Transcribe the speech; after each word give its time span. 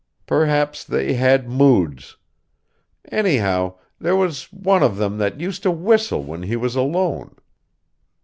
Perhaps 0.25 0.83
they 0.83 1.13
had 1.13 1.47
moods. 1.47 2.17
Anyhow, 3.11 3.75
there 3.99 4.15
was 4.15 4.51
one 4.51 4.81
of 4.81 4.97
them 4.97 5.19
that 5.19 5.39
used 5.39 5.61
to 5.61 5.69
whistle 5.69 6.23
when 6.23 6.41
he 6.41 6.55
was 6.55 6.75
alone. 6.75 7.35